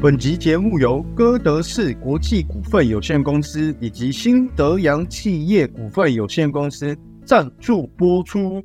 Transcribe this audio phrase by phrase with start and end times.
[0.00, 8.64] 本集节目由哥德市国际股份有限公司以及新德阳企业股份有限公司赞助播出。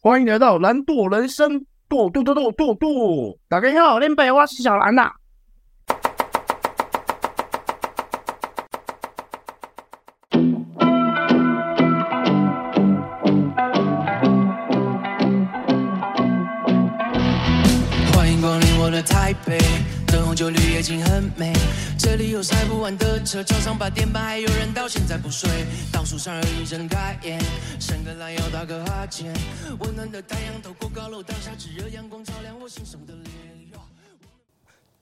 [0.00, 3.36] 欢迎来到蓝舵人生，剁剁剁剁剁剁！
[3.48, 5.10] 大家好，恁爸我是小蓝呐、
[20.84, 21.50] 景很美，
[21.98, 25.48] 这里有塞不完的车，早上八点半还有人到现在不睡，
[25.90, 27.42] 倒数三二一睁开眼，
[27.80, 29.34] 伸个懒腰打个哈欠，
[29.78, 33.24] 温暖的太阳透过高楼大厦，炙热阳光照亮我心上的脸。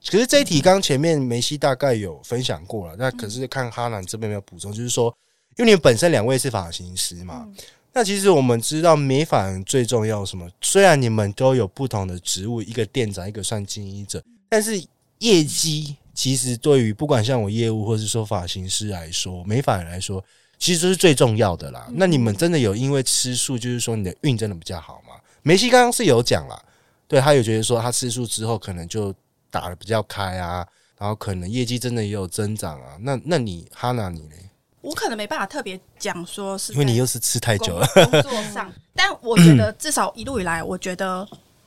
[0.08, 5.12] 可是这一题刚前面梅西大概有分享过了，那可是看哈兰这边没有补充，就是说，
[5.56, 7.48] 因为你们本身两位是发型师嘛，
[7.92, 10.48] 那其实我们知道美发最重要什么？
[10.60, 14.80] 虽然你们都有不同的职务，一个店长，一个算经营者，但是。
[15.22, 20.22] 业绩其实对于不管像我业务或是说发型师来说，美发人来说，
[20.58, 21.86] 其实这是最重要的啦。
[21.92, 25.14] 那你们真的有因为吃素，就是说你的运真的比较好吗？
[25.42, 26.60] 梅西刚刚是有讲啦，
[27.06, 29.14] 对，他有觉得说他吃素之后可能就
[29.50, 30.66] 打的比较开啊，
[30.98, 32.96] 然后可能业绩真的也有增长啊。
[33.00, 34.34] 那那你哈娜你呢？
[34.80, 41.26] 我可能没办法特别讲说是，因为你又是吃太久了工作上， 但我觉得至少一路以来，我觉得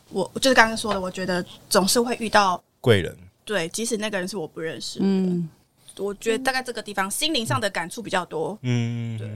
[0.10, 3.18] 我就是刚刚说的，我觉得总是会遇到贵人。
[3.46, 5.48] 对，即使那个人是我不认识的，嗯，
[5.98, 8.58] 我觉得大概这个地方心灵上的感触比较多。
[8.64, 9.30] 嗯，对，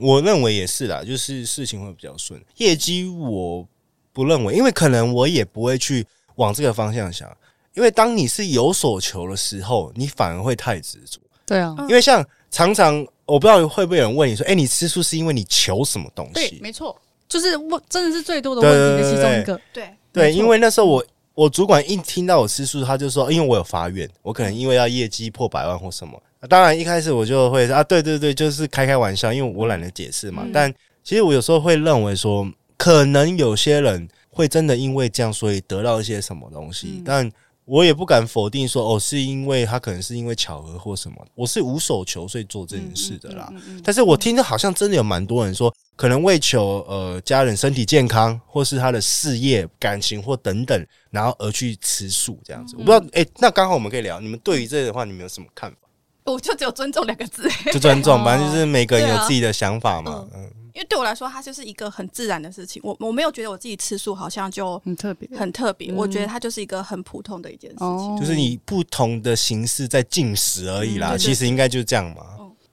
[0.00, 2.42] 我认为也是啦，就是事情会比较顺。
[2.56, 3.68] 业绩我
[4.12, 7.30] 不认为，因为可能我也不会去往这个方向想，
[7.74, 11.20] 因为当你是有所求的时候，你反而会太执着。
[11.44, 19.60] 对啊，因为像常常我不知道会不会有人问你说：“哎，你吃素是因为你求什么东西？”对，没错，就是问，真的是最多的问题的其中一个。
[19.72, 21.04] 对对，因为那时候我。
[21.34, 30.42] 我主管一听到我吃素，他就说：“因为我有发愿，我可能因为要业绩破百万或什么。”当然一开始我就会：“啊，对对对，就是开开玩笑，因为我懒得解释嘛。
[30.44, 30.72] 嗯”但
[31.02, 36.94] 其实我有时候会认为说，可能有些人会真的因为这样，所以得到一些什么东西。
[36.96, 37.32] 嗯、但
[37.64, 41.16] 我也不敢否定说，哦，是因为他可能是因为巧合或什么。
[41.34, 43.48] 我是无所求，所以做这件事的啦。
[43.52, 50.86] 嗯嗯嗯嗯、但是我听着好像真的有蛮多人说，可能为求呃家人身体健康，或是他的事业、感情或等等。
[51.10, 55.76] 然后而去吃素这样子，我不知道哎、欸，那刚好我们可以聊，你们对于这个的话，你们有什么看法？
[56.24, 60.26] 我就只有尊重两个字，就尊重，反正就是每个人有自己的想法嘛。
[60.34, 62.80] 嗯，因为对我来说，它就是一个很自然的事情。
[62.84, 65.92] 我我没有觉得我自己吃素好像就很特别，很特别。
[65.92, 71.16] 我觉得它就是一个很普通的一件事情，就是你不同的形式在进食而已啦。
[71.16, 72.22] 其实应该就是这样嘛。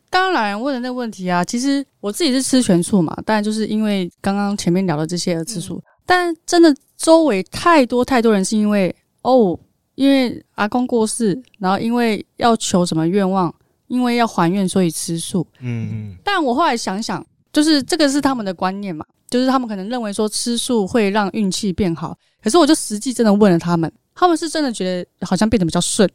[0.10, 8.96] 刚刚老人问的那个问题啊，其实我自己是吃全素嘛，但就是因为刚刚前面聊的这些而吃素，但真的周围太多太多人是因为。
[9.22, 9.60] 哦，
[9.96, 13.54] 因为阿公过世，然后因为要求什么愿望，
[13.88, 15.46] 因为要还愿，所以吃素。
[15.60, 16.18] 嗯嗯。
[16.24, 22.18] 但我后来想想，就是这个是他们的观念嘛，就是他们可能认为说吃素会让运气变好。
[22.44, 26.10] 可是我就实际真的问了他们，他们是真的觉得好像变得比较顺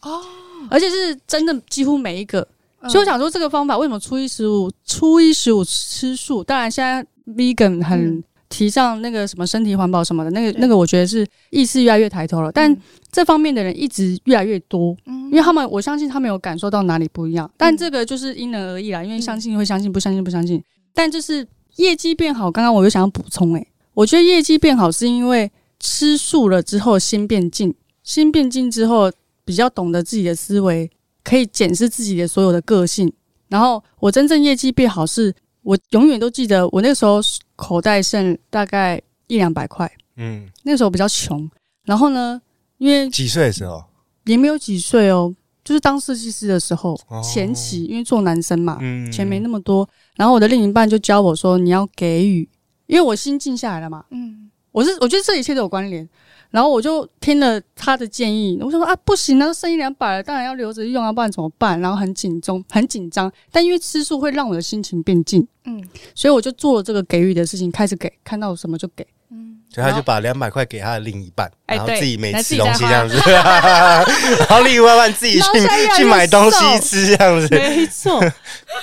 [0.00, 0.22] 哦，
[0.70, 2.46] 而且是真的几乎每一个。
[2.88, 6.42] 所以我想说，这个方法为什么初一十五初一十五吃素？
[6.42, 8.22] 当然现在 vegan 很。
[8.52, 12.52] 嗯提倡那个什么身体环保什么的，那个那个我觉得是意识越来越抬头了。
[12.52, 12.76] 但
[13.10, 17.50] 这方面的人一直越来越多，因为他们我相信他们有感受到哪里不一样。
[17.56, 20.62] 但这个就是因人而异啦，因为相信会相信，不相信不相信。
[20.92, 21.46] 但就是
[21.76, 29.10] 业绩变好，刚刚我又想要补充，诶，我觉得业绩变好是因为吃素了之后心变静，心变静之后
[29.44, 30.90] 比较懂得自己的思维，
[31.24, 33.10] 可以检视自己的所有的个性。
[33.48, 35.34] 然后我真正业绩变好是。
[35.62, 37.20] 我永远都记得，我那个时候
[37.56, 39.90] 口袋剩大概一两百块。
[40.16, 41.48] 嗯，那个时候比较穷。
[41.84, 42.40] 然后呢，
[42.78, 43.82] 因为几岁的时候？
[44.24, 45.34] 也没有几岁哦，
[45.64, 48.78] 就是当设计师的时候，前期因为做男生嘛，
[49.10, 49.88] 钱没那么多。
[50.16, 52.48] 然后我的另一半就教我说：“你要给予，
[52.86, 56.08] 因为我心静下来了嘛。”嗯，我是我觉得这一切都有关联。
[56.52, 61.80] 然后我就听了他的建议，我就说啊，不行啊，都剩一两百了，当然要留着用啊，不然怎么办？
[61.80, 63.32] 然后很紧张，很紧张。
[63.50, 65.82] 但因为吃素会让我的心情变静，嗯，
[66.14, 78.20] 所以我就做了这个给予的事情，开始给，看到什么就给，嗯，所以他就把两百块给他的另一半，然后自己没吃东西这样子， 然后另一半自己去去买东西吃这样子，没错，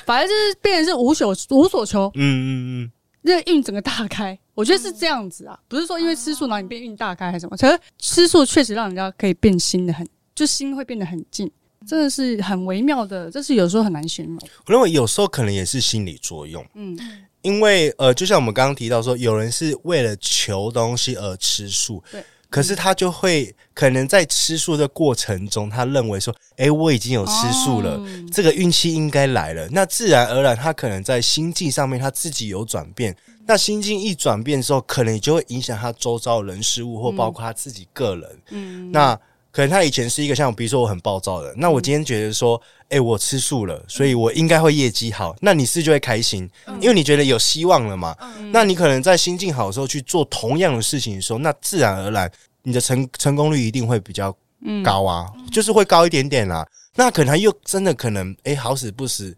[0.05, 2.91] 反正就是变成是无所无所求，嗯嗯嗯。
[3.21, 11.49] 那个运整个大开，我觉得是这样子啊，不是说因为吃素然后你变运大开还是什么，其实吃素确实让人家可以变心的很，就心会变得很静，
[11.87, 14.37] 真的是很微妙的，这是有时候很难形容。
[14.65, 16.99] 我认为有时候可能也是心理作用，嗯，
[17.41, 29.69] 因为呃，就像我们刚刚提到说，有人是为了求东西而吃素，对，可是他就会可能在吃素的过程中，他认为说，哎，我已经有吃素了，哦、这个运气应该来了。
[29.69, 33.15] 那自然而然，他可能在心境上面他自己有转变。
[33.49, 38.41] 那心境一转变之后，可能就会影响他周遭人事物，或包括他自己个人。
[38.51, 39.19] 嗯，那
[39.51, 45.35] 可能他以前是一个像，比如说我很暴躁的，那我今天觉得说，哎、欸，我吃素了，所以我应该会业绩好。
[45.41, 46.47] 那你是就会开心，
[46.79, 48.15] 因为你觉得有希望了嘛。
[48.21, 52.31] 嗯、那你可能在心境好的时候去做同样的事情的时候，那自然而然。
[52.61, 54.35] 你的成成功率一定会比较
[54.83, 56.67] 高啊，嗯、就是会高一点点啦、啊。
[56.93, 59.35] 那可能他又真的可能，哎、欸，好死不死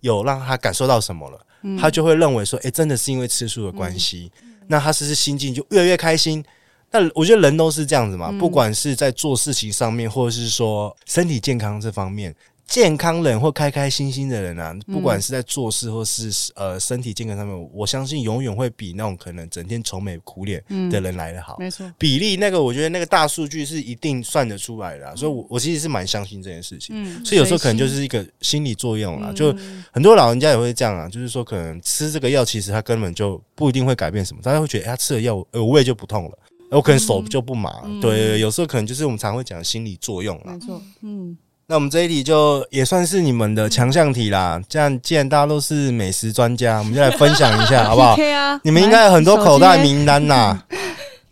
[0.00, 6.44] 有让他感受到什么了，嗯、他就会认为说，哎、欸，真的是因为吃素的关系，嗯、那他是不是心境就越来越开心？
[6.92, 12.32] 那我觉得人都是这样子嘛，嗯、不管是在做事情上面，或者是说身体健康这方面。
[12.66, 21.56] 健康人或开开心心的人啊，不管是在做事或是呃身体健康上面，我相信永远会比那种可能整天愁眉苦脸的人来的好。
[21.58, 26.96] 没错，比例那个我觉得那个大数据是一定算得出来的，啊，所以我我其实是蛮相信这件事情。
[26.98, 29.54] 嗯，所以有时候可能就是一个心理作用啦，就
[29.92, 36.38] 很多老人家也会这样啊，就是说可能吃这个药，其实他根本就不一定会改变什么，大家会觉得他吃了药，呃，胃就不痛了，
[36.70, 37.82] 我可能手就不麻。
[38.00, 40.54] 对，有时候可能就是我们常会讲心理作用啦。
[40.54, 41.36] 没错，嗯。
[41.66, 44.60] 那我们这一题就也算是你们的强项题啦。
[44.68, 48.16] 这样，既然大家都是美食专家， 我们就来分享一下，好不好？
[48.62, 50.62] 你们应该有很多口袋名单呐。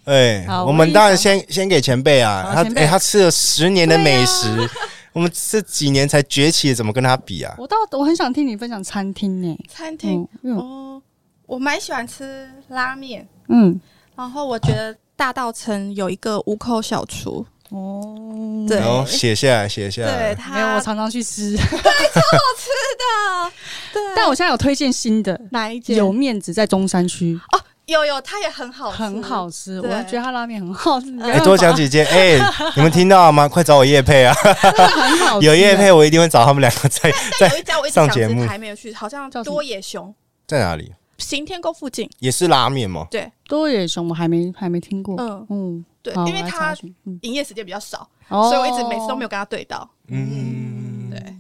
[0.05, 4.69] 对，我们当然先先给前辈啊，他哎，他吃了十年的美食，
[5.13, 7.55] 我们这几年才崛起，怎么跟他比啊？
[7.59, 9.57] 我倒我很想听你分享餐厅呢。
[9.69, 10.27] 餐厅，
[10.57, 11.01] 哦，
[11.47, 13.79] 我蛮喜欢吃拉面，嗯，
[14.17, 17.47] 然后我觉得大道城有一个五口小厨。
[17.73, 20.35] 哦，对，然后写下来，写下来。
[20.35, 23.53] 对，他没有，我常常去吃， 对，超好吃的。
[23.95, 25.97] 对，但我现在有推荐新的，哪一间？
[25.97, 29.81] 有面子在中山区哦，有有，它也很好，很好吃。
[29.81, 31.07] 我觉得它拉面很好吃。
[31.23, 32.39] 哎，多讲几间，哎，
[32.77, 33.49] 你们听到了吗？
[33.49, 34.35] 快找我叶配啊！
[34.37, 37.51] 很好，有叶配，我一定会找他们两个在在
[37.91, 38.47] 上节目。
[38.47, 40.15] 还没有去，好像叫多野熊，
[40.47, 40.93] 在哪里？
[41.17, 43.07] 行天宫附近，也是拉面吗？
[43.11, 45.17] 对，多野熊我还没还没听过。
[45.19, 45.85] 嗯嗯。
[46.03, 46.75] 对，因为他
[47.21, 49.89] 营业时间比较少，所以我一直每次都没有跟他对到。
[50.09, 51.37] 嗯，对，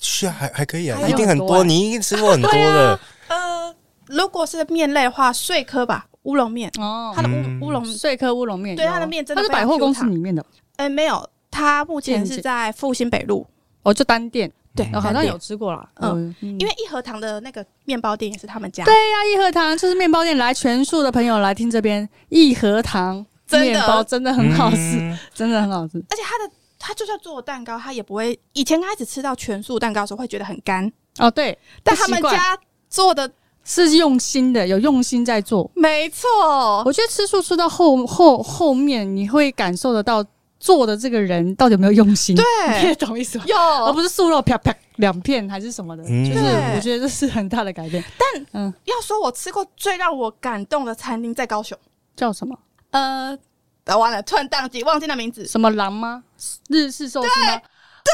[0.00, 2.98] 去还还可以啊，一定很多，你一定吃过很多的。
[3.28, 3.74] 呃，
[4.06, 7.28] 如果是面类的话，碎科吧，乌龙面哦，它的
[7.60, 10.44] 乌乌龙碎科乌龙面，对，它的面真的是百货公司里面的。
[10.76, 13.46] 哎，没有，它目前是在复兴北路，
[13.82, 14.50] 哦，就单店。
[14.74, 15.88] 对，好像有吃过啦。
[16.00, 18.84] 嗯，因为一和堂的那个面包店也是他们家。
[18.84, 23.24] 对呀，一和堂就是面包店，来全素的朋友来听这边一和堂。
[23.50, 25.98] 面包真的很好吃，真的很好吃。
[26.10, 28.38] 而且它的它就算做蛋糕，它也不会。
[28.52, 30.90] 以前开始吃到全素蛋糕的时候，会觉得很干。
[31.18, 31.56] 哦，对。
[31.82, 32.58] 但他们家
[32.88, 33.30] 做的
[33.64, 35.70] 是用心的，有用心在做。
[35.74, 36.28] 没错，
[36.84, 40.24] 我觉得吃素吃到后后后面，你会感受得到
[40.60, 42.36] 做的这个人到底有没有用心。
[42.36, 42.44] 对，
[42.82, 43.44] 你也懂意思吗？
[43.46, 43.56] 有，
[43.86, 46.02] 而不是素肉啪啪两片还是什么的。
[46.04, 46.40] 就是
[46.74, 48.04] 我觉得这是很大的改变。
[48.18, 51.76] 但嗯，要说我吃过最让我感动的餐厅在高雄，
[52.14, 52.56] 叫什么？
[53.84, 55.46] 呃，完了，突然宕机，忘记那名字。
[55.46, 56.24] 什么狼吗？
[56.68, 57.60] 日式寿司吗？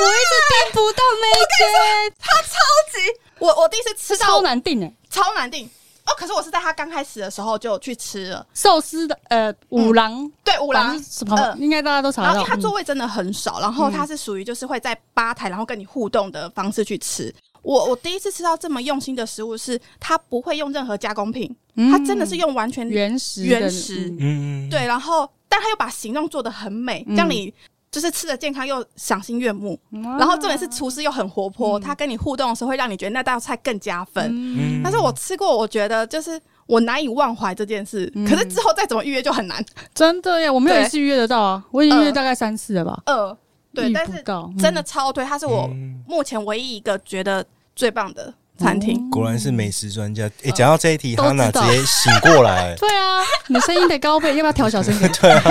[0.00, 2.58] 我一直订不到那间，它超
[2.92, 3.20] 级……
[3.38, 5.66] 我我第一次吃到超难订哎，超难订
[6.06, 6.14] 哦。
[6.16, 11.54] 可是我是在他刚开始的时候就去吃了寿司的，呃，五郎对五郎什么？
[11.58, 12.28] 应该大家都查到。
[12.28, 17.34] 然后它座位真的很少，然后他是属于就是会在吧台，然后跟你互动的方式去吃。
[17.62, 21.54] 我我第一次吃到这么用心的食物，是它不会用任何加工品，
[21.90, 27.52] 它真的是用完全原始原始，嗯，对，然后但它又把形状做的很美，让你
[27.90, 29.78] 就是吃的健康又赏心悦目。
[29.90, 34.82] 然后重点是厨师又很活泼，他跟你互动的时候会让你觉得那道菜更加分。
[34.82, 38.12] 但是我吃过，我觉得就是我难以忘怀这件事。
[38.28, 39.64] 可是之后再怎么预约就很难，
[39.94, 43.02] 真的耶，我没有一次预约得到啊，我已经预约大概三次了吧。
[43.06, 43.36] 呃。
[43.74, 44.22] 对，但是
[44.58, 45.68] 真的超推，它是我
[46.06, 49.08] 目前唯一一个觉得最棒的餐厅。
[49.10, 50.30] 果然是美食专家。
[50.44, 52.74] 哎，讲到这一题，哈娜直接醒过来。
[52.80, 55.10] 对啊，你声音得高倍，要不要调小声点？
[55.20, 55.42] 对啊，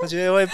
[0.00, 0.46] 我觉得会。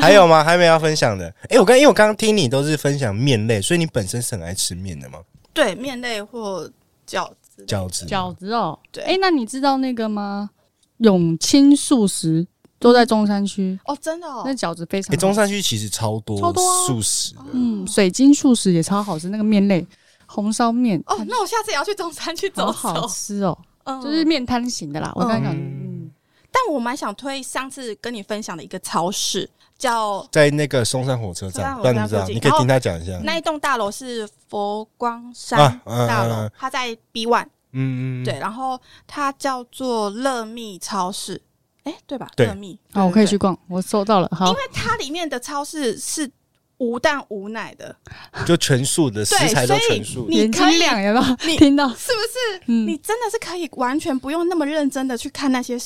[0.00, 0.42] 还有吗？
[0.42, 1.32] 还没要分享的？
[1.50, 5.18] 哎，我刚因为我刚刚听你都是分享面类，所以你本身是很爱吃面的吗？
[5.52, 6.70] 对，面类或
[7.06, 7.64] 饺子。
[7.66, 8.78] 饺子，饺子哦。
[8.90, 10.50] 对，哎，那你知道那个吗？
[10.98, 12.46] 永清素食。
[12.78, 15.14] 都在中山区哦，真的哦，那饺子非常。
[15.14, 19.86] 哎，中山区其实超多超多素食的，嗯，水晶素食也超好吃，那个面类
[20.26, 23.56] 红烧面哦，那我下次也要去中山区走走，好吃哦，
[24.02, 25.10] 就是面摊型的啦。
[25.14, 26.10] 我刚刚讲，嗯，
[26.52, 33.18] 但我蛮想推上次跟你分享的一个超市，叫在那个松山火车站，不知道你可以听他讲一下。
[33.24, 41.40] 那一栋大楼是佛光山大楼，它在 B one，嗯嗯，对，然后它叫做乐蜜超市。
[41.86, 42.28] 哎，对吧？
[42.36, 42.46] 对
[42.92, 44.28] 好，我可以去逛，我收到了。
[44.32, 46.28] 好，因为它里面的超市是
[46.78, 47.96] 无蛋无奶的，
[48.44, 50.26] 就全素的食材都所以全素。
[50.28, 51.36] 你可以两有没有？
[51.46, 51.88] 你 听到？
[51.90, 52.62] 是不是？
[52.66, 55.78] 嗯你真的是可以完全不用那么认真的去看那些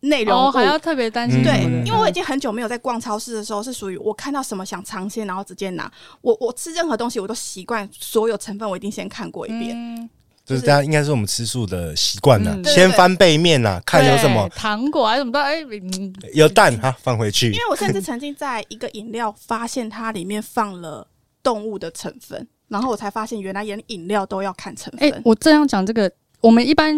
[0.00, 5.90] 内容还要特别担心嗯对因为我已经很久没有在逛超市的时候，是属于我看到什么想尝鲜，然后直接拿。
[6.20, 9.74] 我我吃任何东西，我都习惯所有成分我一定先看过一遍。
[9.74, 10.10] 嗯
[10.48, 17.52] 就是大家应该是我们吃素的习惯呢嗯，对先翻背面呐，看有什么糖果还是什么的，哎，嗯有蛋哈放回去因。
[17.52, 21.06] 为我甚至曾经在一个饮料发现它里面放了
[21.42, 25.20] 动物的成分，然后我才发现原来连饮料都要看成分哎、分。
[25.24, 26.96] 我这样讲这个，我们一般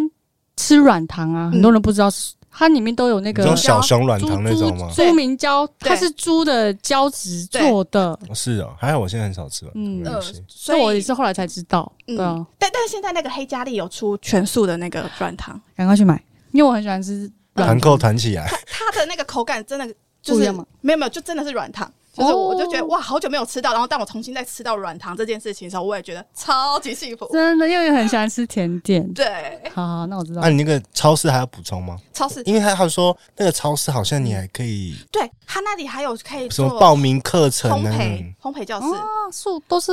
[0.57, 4.93] 吃软糖啊，嗯很多人不知道是，它里面都有那这个种小熊软糖那种吗？
[4.95, 10.05] 猪猪明胶，它是猪的胶质做的，是哦，还好我现在很少吃了嗯
[10.49, 11.91] 所以我也是后来才知道。
[12.07, 17.67] 嗯对啊，但但是现在那个黑加力有出全素的那个软糖，赶快去买，因为我很喜欢吃软糖。
[17.67, 19.87] 团购团起来，它的那个口感真的
[20.21, 21.91] 就是没有没有，就真的是软糖。
[22.13, 27.29] 就是我就觉得哇，好久没有吃到，然后当我重新再吃到软糖这件事情的时候，我也觉得超级幸福。
[27.33, 29.07] 真的，因为很喜欢吃甜点。
[29.15, 30.49] 对，好好，那我知道那、。
[30.49, 31.97] 你那个超市还要补充吗？
[32.13, 37.91] 超市因为他他说那个超市好像你还可以对他那里还有可以什么做报名课程烘？
[37.91, 39.93] 焙烘焙教室，啊，素都是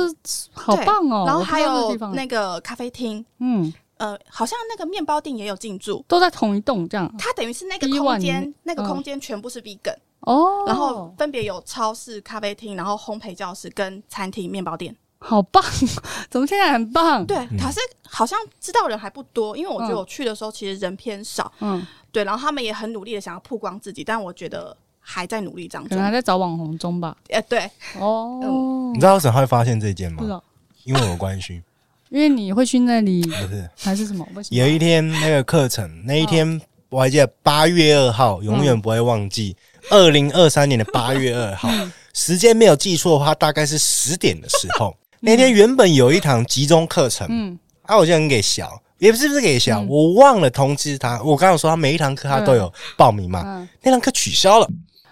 [0.52, 1.24] 好棒哦。
[1.26, 6.04] 然后还有那个咖啡厅，嗯，呃，好像那个面包店也有进驻。
[6.06, 7.12] 都在同一栋这样。
[7.18, 14.94] 它等于是那个空间，那个嗯空间全部是 vegan，、哦，然后分别有超市、咖啡厅，然后烘焙教室跟餐厅、面包店。
[15.20, 15.60] 好棒，
[16.30, 17.26] 怎么听起来很棒？
[17.26, 21.50] 对，可是好像知道人还不多，因为我觉得嗯我去的时候其实人偏少。
[21.58, 26.04] 嗯，对，然后他们也很努力的想要曝光自己，但我觉得还在努力当中可能。
[26.04, 27.16] 还在找网红中吧。
[27.30, 30.18] 呃，对，哦，你知道为什么他会发现这件吗？
[30.18, 30.42] 不知道，
[30.84, 31.60] 因为我有关系，
[32.10, 34.24] 因为你会去那里不是还是什么？
[34.36, 36.60] 为什么有一天那个课程，那一天
[36.90, 39.56] 我还记得八月二号，永远不会忘记。
[39.90, 41.68] 二零二三年的八月二号，
[42.14, 44.94] 时间没有记错的话，大概是十点的时候。
[45.20, 51.20] 那天原本有一堂集中课程，嗯，啊，我就很给小，也不是不是给小，嗯我忘了通知他。
[51.22, 54.68] 我刚刚说他每一堂课他都有报名嘛，嗯那堂课取消了。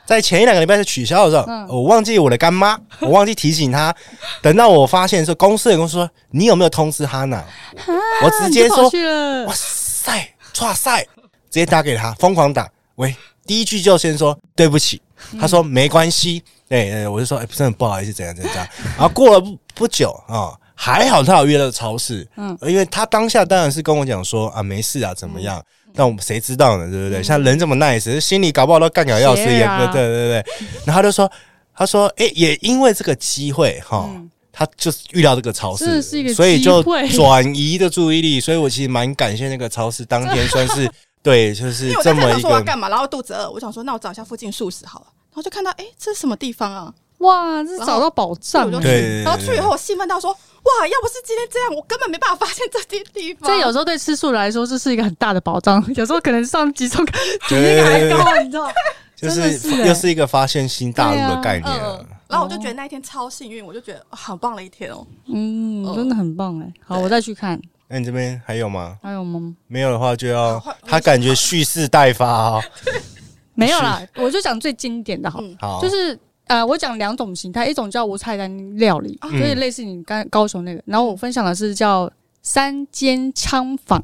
[0.06, 3.92] 在前一两个礼拜是取消的时候，嗯我忘记我的干妈， 我忘记提醒她。
[4.40, 7.44] 等到我发现的时候，公司的公司说你有没有通知哈娜？
[8.22, 8.84] 我直接说
[9.46, 11.08] 哇，塞，哇塞，直
[11.50, 12.70] 接打给他，疯狂打。
[12.94, 13.14] 喂，
[13.46, 15.00] 第一句就先说对不起，
[15.40, 16.42] 他说没关系。
[16.68, 18.54] 对，对，我就说，哎、真的不好意思，怎样怎样。
[18.96, 25.62] 然后过了不不久啊、还好他有约到超市，嗯嗯，因为他当下当然是跟我讲说啊，没事啊，怎么样？
[25.94, 26.90] 但我们谁知道呢？
[26.90, 27.22] 对不对？
[27.22, 30.68] 像人这么 nice，心里搞不好都干掉要死，也是啊对，对对对。
[30.84, 31.30] 然后他就说，
[31.74, 34.04] 他说，哎、也因为这个机会哈。
[34.12, 36.00] 嗯他就是遇到这个超市，
[36.32, 36.82] 所以就
[37.14, 40.90] 转移的注意力，所以我其实蛮感谢那个超市，当天算是
[41.22, 46.92] 对，就是因为我这么一个在看到说我要干嘛，然后肚子饿，我想说那我找一下附近素食好了，然后就看到哎、这是什么地方啊？
[47.18, 48.80] 哇，这是找到宝藏我然
[49.26, 53.48] 后去以后我兴奋到说哇，要不是今天这样，我根本没办法发现这些地方。
[53.48, 55.82] 这有时候对吃素来说，这是一个很大的宝藏。
[55.94, 57.12] 有时候可能上集中比
[57.48, 58.70] 对那个还高，你知道？
[59.16, 61.72] 就是真的是欸又是一个发现新大陆的概念
[62.28, 65.06] 然后我就觉得那一天超幸运，我就觉得哇好棒的一天哦。
[65.26, 66.70] 嗯，嗯真的很棒哎。
[66.84, 67.58] 好，我再去看。
[67.88, 68.98] 那你这边还有吗？
[69.02, 69.54] 还有吗？
[69.68, 72.62] 没有的话就要他感觉蓄势待发哦。
[73.54, 75.56] 没有啦，我就讲最经典的好，嗯。
[75.60, 79.30] 好，就是呃，我讲两种形态，一种叫无菜单料理，啊。
[79.30, 82.10] 就是类似你刚高雄那个，然后我分享的是叫
[82.42, 84.02] 三间仓坊，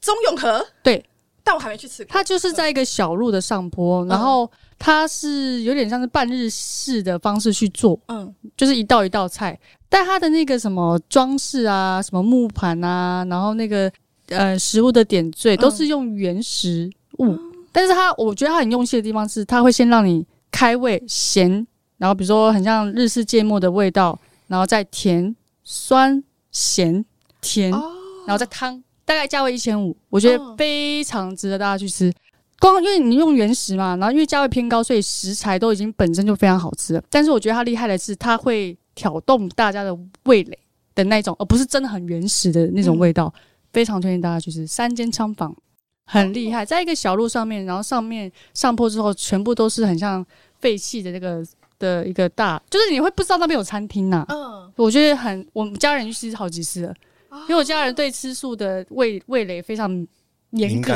[0.00, 0.64] 中永和？
[0.82, 1.04] 对，
[1.42, 2.10] 但我还没去吃过。
[2.12, 8.34] 它就是在一个小路的上坡，然后它是有点像是半日式的方式去做，嗯。
[8.56, 9.58] 就是一道一道菜，
[9.94, 13.88] 但它的那个什么装饰啊，什么木盘啊，然后那个
[14.26, 17.38] 呃食物的点缀都是用原食物，
[17.70, 21.64] 但是它我觉得它很用心的地方是，它会先让你开胃咸，
[21.96, 25.32] 然后比如说很像日式芥末的味道，然后再甜
[25.62, 26.20] 酸
[26.50, 27.04] 咸
[27.40, 27.92] 甜，哦，
[28.26, 32.12] 然后再汤，大概价位一千五，我觉得嗯非常值得大家去吃。
[32.58, 37.02] 光因为你用原食嘛，然后因为价位偏高，所以食材都已经本身就非常好吃了。
[37.08, 40.58] 但是我觉得它厉害的是，它会挑动大家的味蕾
[40.94, 43.32] 的那种，而不是真的很原始的那种味道。
[43.72, 45.52] 非常推荐大家去吃三间仓房，
[46.06, 50.24] 很厉害，在一个小路上面，然后上面上坡之后，全部都是很像
[50.60, 51.44] 废弃的那个
[51.76, 56.94] 的一个大，就是你会不知道那边有餐厅呐、嗯，我觉得很，我们家人去吃好几次了，
[57.48, 59.90] 因为我家人对吃素的味味蕾非常
[60.50, 60.92] 严格。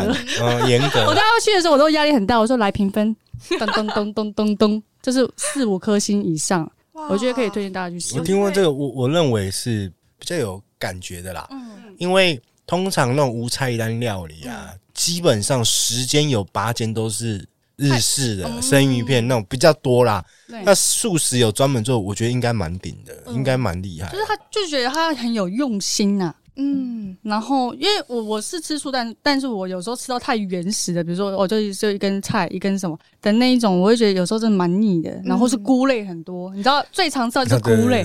[0.69, 1.17] 严 我格大。
[1.17, 2.39] 家去的时候，我都压力很大。
[2.39, 3.17] 我说来评分，
[3.51, 6.73] 噔噔噔噔噔噔，就是四五颗星以上，哇
[7.09, 8.25] 我觉得可以推荐大家去试我。
[8.25, 20.25] 听过这个，我我认为是比较有感觉的啦，嗯因为通常那种无菜单料理啊，基本上十间有八间都是日式的生鱼片那种比较多啦。
[20.65, 24.11] 那素食有专门做，我觉得应该蛮顶的，应该蛮厉害。
[24.11, 26.35] 就是他就觉得他很有用心呐、啊。
[26.61, 35.23] 嗯，然后因为我我是吃素，但但是我有时候吃到太原始的，比如说我就就一根菜一根什么的那一种，我会觉得有时候真的蛮腻的。
[35.25, 38.05] 然后是菇类很多，你知道最常吃的就是菇类，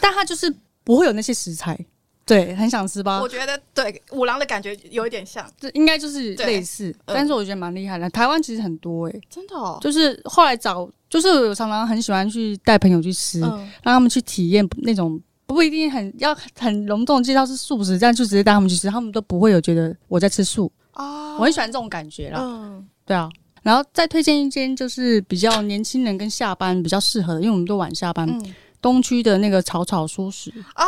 [0.00, 0.52] 但它就是
[0.82, 1.78] 不会有那些食材，
[2.24, 3.22] 对，很想吃吧？
[3.22, 8.10] 我觉得对五郎的感觉有一点像，这应该就是类似，嗯、但是我觉得蛮厉害的。
[8.10, 15.20] 台湾其实很多诶、欸，真的哦，就是后来找，就是我常常很喜欢去带朋友去吃，嗯、让他们去体验那种。
[15.46, 21.36] 不一定很要很隆重介绍是素食，这样就直接带他们去吃，他们都不会有觉得我在吃素啊。
[21.38, 23.30] 我很喜欢这种感觉啦，嗯，对啊。
[23.62, 28.28] 然后再推荐一间就是比较年轻人跟下班比较适合的，因为我们都晚下班。
[28.28, 30.84] 嗯、东区的那个草草蔬食啊，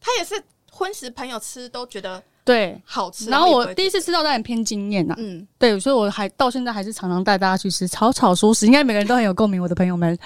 [0.00, 3.28] 它也是荤食朋友吃都觉得对好吃。
[3.28, 10.18] 然后我第一次吃到，当然偏惊艳呐，嗯，对，所以我还到现在还是常常带大家去吃草草蔬食，应该每个人都很有共鸣，我的朋友们。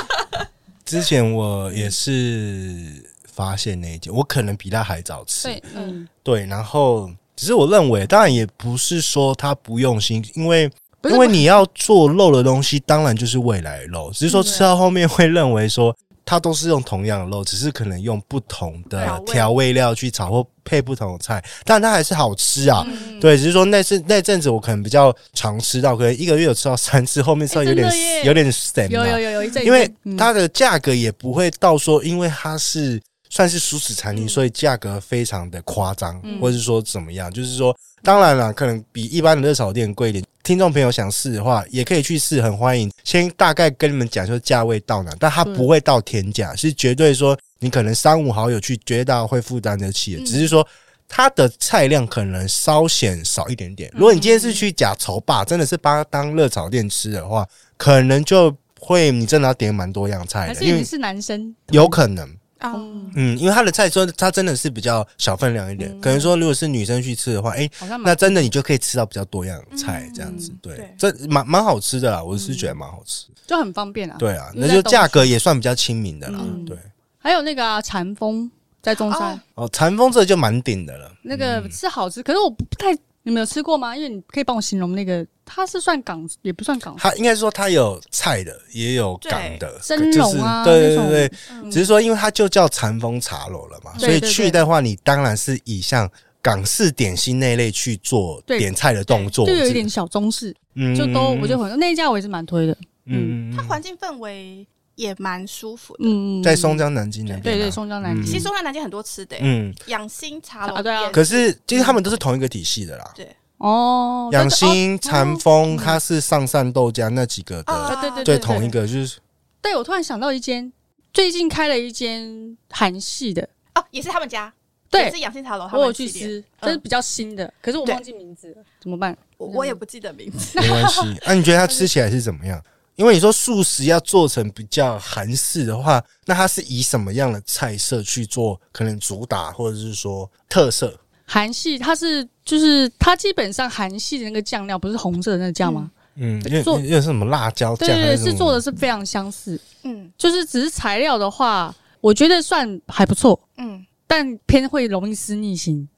[0.86, 3.10] 之前我也是。
[3.34, 5.48] 发现那一件，我可能比他还早吃。
[5.48, 6.46] 对，嗯，对。
[6.46, 10.70] 然后，只是我认为，当然也不是说他不用心，因为
[11.04, 14.10] 因为你要做肉的东西，当然就是未来的肉。
[14.12, 22.86] 只是说吃到后面会认为说，它都是用同样的肉，只是可能用不同的调味料去炒或配不同的菜，但它还是好吃啊。
[22.88, 28.88] 嗯、对，只是说那次那阵子我可能比较常吃到，可能一个月有吃到三次，后面吃到有点、欸、有点省。
[28.88, 33.02] 有有有有一阵，因为它的价格也不会到说，因为它是。
[33.34, 37.28] 算是熟食餐厅，所以价格非常的夸张，嗯、或者是说怎么样？
[37.32, 40.24] 就是说，当然了，可能比一般的热炒店贵一点。
[40.44, 42.88] 听众朋友想试的话，也可以去试，很欢迎。
[43.02, 50.24] 先大概跟你们讲说价位到哪，但它不会到天价，是绝对说你可能三五好友去，绝对大家会负担得起的。
[50.24, 50.64] 只是说
[51.08, 53.90] 它的菜量可能稍显少一点点。
[53.94, 57.44] 如果你今天是去假筹霸，真的是把它当热炒店吃的话，
[57.76, 60.64] 可能就会你真的要点蛮多样菜的。
[60.64, 61.52] 因为你是男生？
[61.70, 62.28] 有可能。
[62.72, 63.10] 嗯。
[63.16, 67.68] 嗯，因为他的菜说他真的是比较小分量一点，可能说如果是女生去吃的话，哎，
[68.02, 74.16] 那真的你就可以吃到比较多样菜这样子，对，这蛮蛮好吃的啦，我是觉得蛮好吃，就很方便啊。
[74.18, 76.40] 对啊，那就价格也算比较亲民的啦。
[76.66, 76.76] 对，
[77.18, 78.50] 还有那个禅风
[78.82, 82.96] 在中山哦，禅风这就蛮顶的了，那个是好吃，可是我不太。
[83.24, 83.96] 你们有吃过吗？
[83.96, 86.94] 因为你可以帮我形容那个，它是算港，也不算港。
[86.98, 96.08] 它应该是说它有菜的，也有港的，蒸笼啊，对对对，只是说因为它就叫禅风茶楼了嘛，所以去的话，你当然是以像
[96.42, 104.66] 港式点心那类去做点菜的动作，就有一点小中式，嗯就都我就很那一家我也是蛮推的，嗯，它环境氛围。
[104.96, 113.28] 也蛮舒服的，嗯，在松江南京那边，对对，松江南京，其实松江南京很多吃的，嗯，养心茶楼，对啊，可是其实他们都是同一个体系的啦，对，
[113.58, 119.18] 哦，养心、禅风，它是上善豆浆那几个的，对对对，同一个就是，
[119.60, 120.72] 对我突然想到一间，
[121.12, 124.52] 最近开了一间韩系的，哦，也是他们家，
[124.90, 129.16] 对，是养心茶楼，我有去吃，这是比较新的，可是我忘记名字了，怎么办？
[129.38, 132.62] 我我也不记得名字，没关系，那 你觉得它吃起来是怎么样？
[132.96, 138.60] 因为你说素食要做成比较韩式的话，那它是以什么样的菜色去做？
[138.72, 140.98] 可能主打或者是说特色？
[141.26, 145.90] 韩系它是就是它基本上韩系的那个酱料不是红色的那个酱吗？
[146.16, 147.88] 嗯，因为做因为是什么辣椒酱？
[147.88, 149.60] 对对，是做的是非常相似。
[149.82, 153.40] 嗯，就是只是材料的话，我觉得算还不错。
[153.56, 155.88] 嗯，但偏会容易失逆心。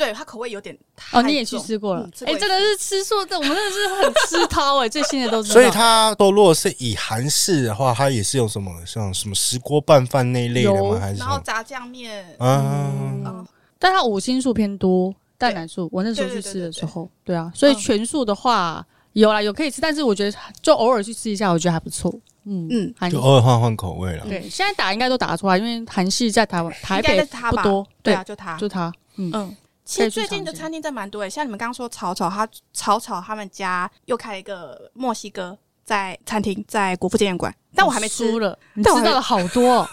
[0.00, 0.74] 对，它口味有点
[1.12, 2.08] 哦，你也去吃过了？
[2.24, 5.52] 哎，真的是吃素，这我们真的是很吃涛哎，最新的都是。
[5.52, 10.98] 所以它都如果是以韩式的话，它也是有什么像什么石锅拌饭那一类的吗？
[10.98, 12.34] 还是然后炸酱面？
[12.38, 13.46] 嗯，
[13.78, 15.86] 但它五星素偏多，蛋奶素。
[15.92, 18.82] 我那时候去吃的时候，对啊，所以全素的话
[19.12, 22.10] 有啦，有可以吃，但是我觉得就偶尔去吃一下，我觉得还不错。
[22.46, 24.24] 嗯嗯，就偶尔换换口味了。
[24.26, 29.56] 对，现在打应该都打得出来，因为韩系在台湾台北不多，对啊，就他，就它，嗯嗯。
[29.90, 38.56] 其实最近的餐厅真蛮多诶，像你们刚刚说草草，他草草他们家又开了一个墨西哥在餐厅，在国父纪念馆，但我还没吃了。
[38.74, 39.88] 你知道了好多，哦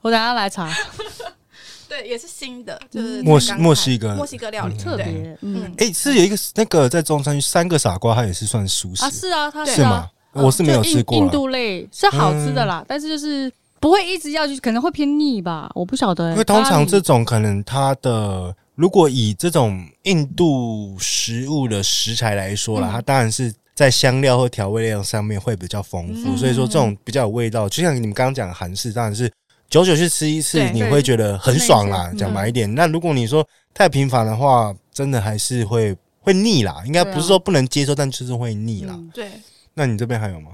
[0.00, 0.72] 我等下来查。
[1.88, 5.36] 对，也是新的，就是墨西墨西哥墨西哥料理，特别。
[5.40, 9.10] 嗯，哎，是有一个那个在中山区三个傻瓜，它也是算熟食啊？
[9.10, 10.08] 是啊，它是吗？
[10.30, 11.18] 我是没有吃过。
[11.18, 15.68] 印度类是好吃的啦，但是就是不会一直要去，可能会偏腻吧？
[15.74, 16.30] 我不晓得。
[16.30, 18.54] 因为通常这种可能它的。
[18.74, 27.68] 如果以这种印度食物的食材来说啦，嗯、它当然是在香料或调味料上面会比较丰富，嗯、所以说这种比较有味道。
[27.68, 29.30] 就像你们刚刚讲的韩式，当然是
[29.68, 32.12] 久久去吃一次，你会觉得很爽啦。
[32.16, 36.82] 讲白一点，那如果你说太频繁的话，真的还是会会腻啦。
[36.86, 38.94] 应该不是说不能接受，但就是会腻啦。
[38.94, 39.30] 嗯、对，
[39.74, 40.50] 那你这边还有吗？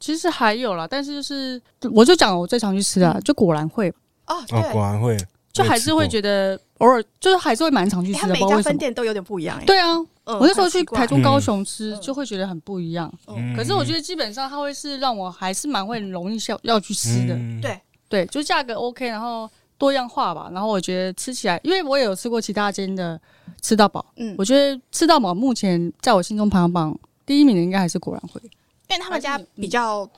[0.00, 1.60] 其实还有啦，但是就是
[1.92, 3.92] 我就讲我最常去吃的，就果然会
[4.26, 4.36] 哦，
[4.70, 5.16] 果然会，
[5.52, 9.64] 就还是会觉得偶尔就是还是会蛮常去吃的，它每家分店都有点不一样哎。
[9.64, 11.64] 对啊，我那时候去台中、高雄嗯。
[11.64, 13.12] 吃，就会觉得很不一样。
[13.26, 13.54] 嗯。
[13.56, 17.34] 可是我觉得基本上它会是让我还是蛮会容易要要去吃的。
[17.34, 17.60] 嗯。
[17.60, 17.80] 对。
[18.08, 20.48] 对，就价格 OK，然后多样化吧。
[20.50, 23.20] 然后我觉得吃起来，因为我也有吃过其他间的
[23.60, 28.40] 吃到饱，嗯，我觉得吃到饱目前在我心中排行榜第一名的应该还是果然会，
[28.88, 30.08] 因为他们家比较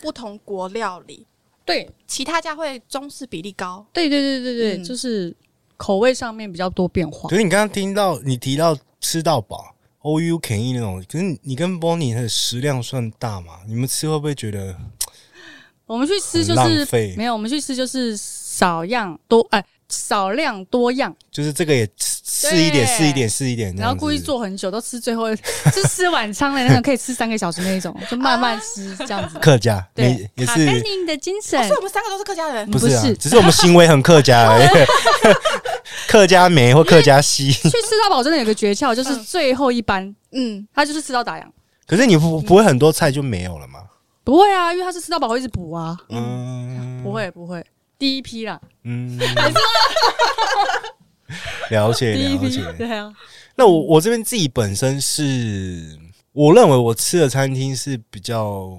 [0.00, 1.26] 不同国料理，
[1.64, 1.90] 对。
[2.06, 3.84] 其他家会中式比例高。
[3.92, 4.84] 对对对对对，嗯。
[4.84, 5.34] 就是
[5.76, 7.36] 口味上面比较多变化可。
[7.36, 13.60] 是你刚刚听到你提到吃到饱，all you can eat 那种，可是你跟 Bonnie 的食量算大吗？
[13.66, 14.76] 你们吃会不会觉得？
[15.86, 29.38] 我们去吃就是费没有，我们去吃就是少样多哎、少量多样，就是这个也吃试一点，试一点，试一点，然后故意做很久，都吃最后 是吃晚餐的那种，可以吃三个小时那一种，就慢慢吃这样子。
[29.38, 32.68] 客家，对你，也卡甘是宁的精神哦所以我们三个都是客家人。
[32.70, 33.02] 不是啊？
[33.18, 34.66] 只是我们行为很客家而已，
[36.08, 37.52] 客家梅或客家西。
[37.52, 41.44] 去吃到饱真的有个诀窍，就是最后一班，嗯，他就是吃到打烊。
[41.86, 43.80] 可是你不不会很多菜就没有了吗？
[44.24, 47.62] 不会啊，因为他是吃到饱会一直补啊，嗯，不会不会，
[47.98, 49.18] 第一批啦，嗯，
[51.70, 52.78] 了解 第一批了解。
[52.78, 53.12] 对啊，
[53.54, 55.98] 那我我这边自己本身是，
[56.32, 58.78] 我认为我吃的餐厅是比较，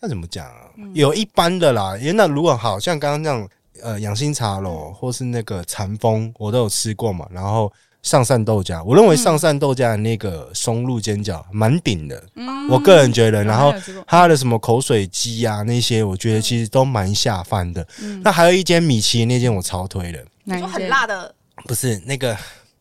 [0.00, 0.70] 那怎么讲啊？
[0.94, 3.48] 有一般的啦，因为那如果好像刚刚那样，
[3.82, 7.26] 呃，养心茶楼或是那个禅风，我都有吃过嘛。
[7.30, 13.42] 然后上善豆家，我认为上善豆家的那个松露煎饺蛮顶的，嗯我个人觉得。
[13.44, 13.74] 然后
[14.06, 17.86] 它的什么口水鸡啊那些，我觉得其实都蛮下饭的。
[18.00, 21.34] 嗯那还有一间米其林那间我超推的，说很哪一间辣的，
[21.64, 22.36] 不是那个。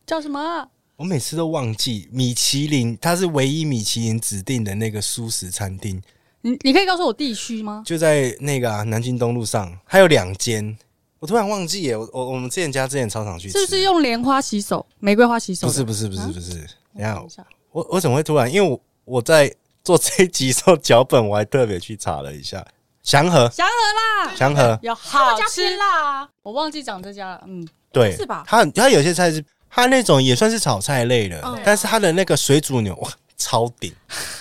[0.06, 0.66] 叫什么啊？
[0.96, 6.02] 我每次都忘记米其林，它是唯一米其林指定的那个素食餐厅，
[6.42, 7.84] 你你可以告诉我地区吗？
[7.86, 10.78] 就在那个、啊、南京东路上，还有两间，
[11.20, 11.96] 我突然忘记耶。
[11.96, 15.68] 我我我们之前家之前超常去吃，是不是用莲花洗手、玫瑰花洗手？
[15.68, 16.52] 不是不是不是啊不是，
[16.96, 18.52] 等一我下我我怎么会突然？
[18.52, 19.54] 因为我我在
[19.84, 22.66] 做这一集的时候脚本，我还特别去查了一下
[23.04, 33.94] 祥和祥和啦，祥和，有好吃偏辣啊，我忘记讲这家了，嗯，对，是吧它它有些菜是它那种也算是炒菜类的，嗯但是它的那个水煮牛哇超顶，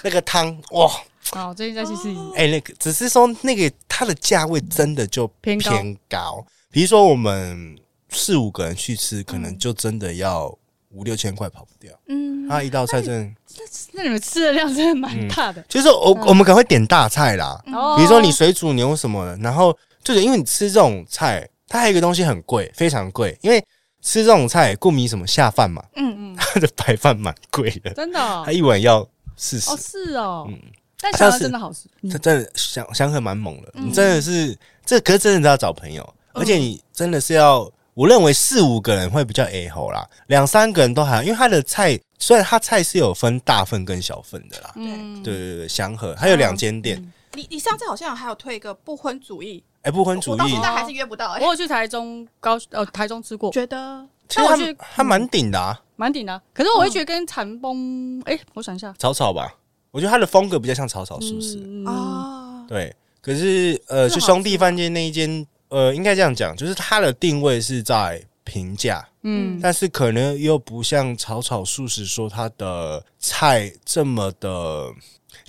[0.02, 0.90] 那个汤哇。
[1.32, 2.20] 好，我最近再去试一试。
[2.36, 5.58] 哎、那个只是说那个它的价位真的就偏
[6.08, 7.74] 高，比如说我们
[8.10, 10.46] 四五个人去吃，可能就真的要
[10.90, 11.90] 五六千块跑不掉。
[12.06, 23.58] 嗯，它一道菜真的，那你们吃的量真的蛮大的，就是我、我们可能会点大菜啦，哦比如说你水煮牛什么的，然后就是因为你吃这种菜，它还有一个东西很贵，非常贵，因为
[24.02, 28.42] 吃这种菜顾名什么下饭嘛，嗯嗯，它的白饭蛮贵的，真 的哦。
[28.44, 30.60] 它一碗要四十哦，是哦，嗯。
[31.00, 32.10] 但祥和它是真的好吃，嗯。
[32.10, 47.02] 这真的香香喝蛮猛的，你真的是这，可是真的要找朋友，而且你真的是要，我认为四五个人会比较 A 吼啦，两三个人都还好，因为他的菜虽然他菜是有分大份跟小份的啦，嗯，对对对，祥和还有两间店，
[47.34, 51.40] 你你上次好像还有推一个不婚主义，哎，不婚主义我到现，在还是约不到哎。
[51.40, 59.54] 我，有去台中高呃台中吃过，觉得其实它但我觉得它蛮顶的啊，蛮顶的啊，可是我会觉得跟禅风，哎，我想一下，草草吧，
[59.90, 61.58] 我觉得他的风格比较像草草是不是？
[61.86, 69.06] 啊，对，可是呃，是兄弟饭店那一间，呃，应该这样讲，就是它的定位是在平价。
[69.22, 74.86] 嗯，但是可能又不像草草素食说它的菜这么的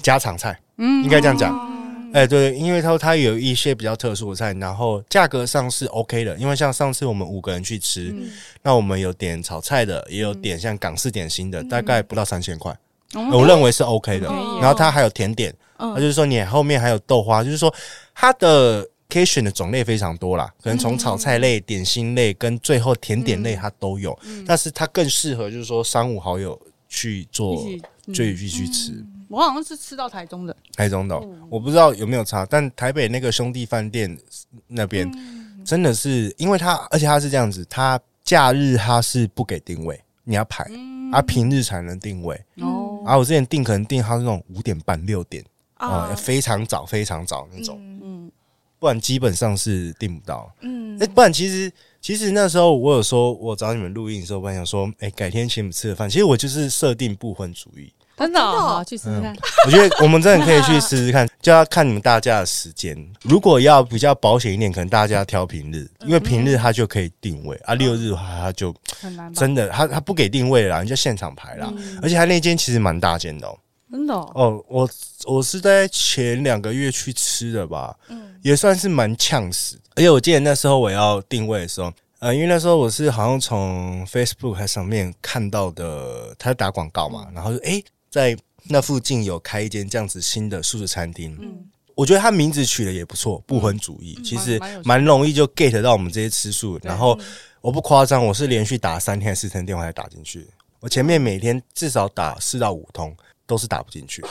[0.01, 1.53] 家常菜，嗯应该这样讲。
[1.53, 1.77] 嗯
[2.13, 6.35] 哎、对，因为它它有一些比较特殊的菜，然后价格上是 OK 的。
[6.37, 8.31] 因为像上次我们五个人去吃，嗯
[8.63, 12.71] 那我们有点炒菜的，也有点像港式点心的，大概不到三千块，
[13.13, 14.27] 哦我认为是 OK 的。
[14.59, 17.71] 然后它还有甜点，嗯它就是说你后面还有豆花，就是说
[18.15, 27.65] 它的可以选的种类非常多啦，可能从炒菜类、点心类跟最后甜点类它都有，但是它更适合就是说三五好友去做
[28.13, 29.05] 就一起去吃。
[29.29, 34.17] 我好像是吃到台中的，台中的哦、我不知道有没有差，但台北那个兄弟饭店
[34.67, 35.09] 那边
[35.65, 40.65] 真的是，因为它而且它是这样子，它假日它是不给定位，你要排，
[41.11, 42.41] 啊平日才能定位。
[42.61, 45.43] 哦，啊，我之前订可能订它是那种五点半六点
[45.73, 47.96] 啊、啊非常早非常早那种，嗯，
[48.79, 50.51] 不然基本上是订不到。
[50.61, 56.09] 嗯哎、不然其实其实那时候我有说，我找你们录音的时候，我本来想说，哎、改天请你们吃个饭。
[56.09, 57.93] 其实我就是设定不婚主义。
[58.17, 59.37] 真的去试试看，
[59.67, 62.97] 我觉得我们真的可以去试试看， 就要看你们大家的时间。
[63.21, 69.31] 如果要比较保险一点，可能大家挑平日，因为平日它就可以定位啊，六日的话它就很难？
[69.35, 71.71] 真的，它它不给定位了啦，你就现场排啦。
[72.01, 73.55] 而且它那间其实蛮大间的哦，
[73.89, 74.89] 真的哦，哦，我
[75.25, 79.79] 我是在前两个月去吃的吧，嗯，也算是蛮呛死。
[79.95, 96.77] 而且我记得那时候我要定位的时候，呃，因为那时候我是好像从 Facebook 还上面看到的，他打广告嘛，然后就诶，在那附近有开一间这样子新的素食餐厅，嗯，我觉得他名字取的也不错，不婚主义，其实蛮容易就 get 到我们这些吃素。
[96.83, 97.17] 然后
[97.61, 100.45] 我不夸张，我是连续打三天四天电话才打进去，
[100.81, 103.15] 我前面每天至少打四到五通。
[103.47, 104.23] 都是打不进去，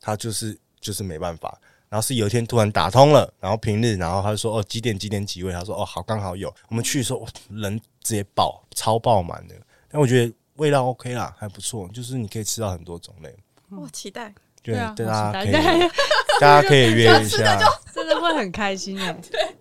[0.00, 1.56] 他就是就是没办法。
[1.88, 6.52] 然后是有一天突然打通了，然后平日，然后他就说哦几点几点几位，他说哦好刚好有。
[6.68, 9.54] 我们去的时候人直接爆超爆满的，
[9.90, 13.30] 但我觉得味道 OK 啦，还不错，就是你可以吃到很多种类。
[13.68, 14.32] 我期待，
[14.62, 15.52] 对啊，大家可以
[16.40, 17.58] 大家可以约一下，
[17.94, 19.14] 真的会很开心哎。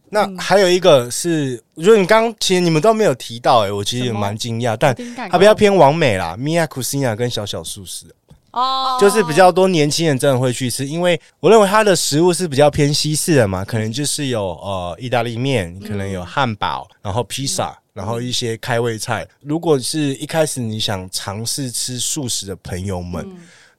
[0.09, 4.95] 那还有一个是，我觉得你刚刚其实你们都没有提到哎，我其实也蛮惊讶，但
[5.29, 8.05] 它比较偏完美啦，Miya Cucina 跟小小素食。
[8.51, 19.27] 哦，就是比较多年轻人真的会去吃，因为我认为它的食物是比较偏西式的嘛，可能就是有呃意大利面，可能有汉堡，然后披萨，然后一些开胃菜。
[19.41, 23.25] 如果是一开始你想尝试吃素食的朋友们。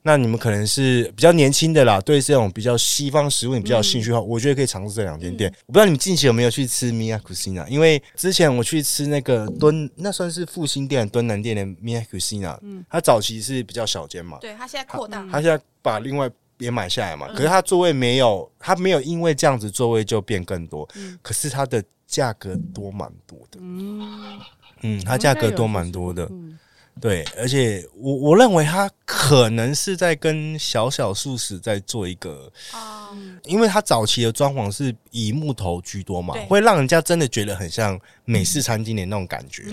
[0.04, 5.48] 那你们可能是比较年轻的啦，对这种比较西方食物你比较有兴趣的话，嗯、我觉得可以尝试这两间店。
[5.50, 24.40] 嗯、我不知道你们近期有没有去吃 Miya Cucina，因为之前我去吃那个敦，那算是复兴店、敦南店的 Miya Cucina，嗯，它早期是比较小间嘛，对，它现在扩大，它现在把另外也买下来嘛，嗯、可是它座位没有，它没有因为这样子座位就变更多，嗯，可是它的价格多蛮多的，嗯。
[24.84, 26.28] 嗯，它价格多蛮多的。
[27.00, 33.10] 对，而且我我认为他可能是在跟小小素食在做一个啊，
[33.44, 39.64] 因为他早期的装潢是以木头居多嘛，会让人家真的觉得很像美式餐厅的那种感觉。